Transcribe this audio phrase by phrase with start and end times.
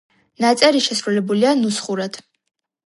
[0.45, 2.23] ნაწერი შესრულებულია ნუსხურად.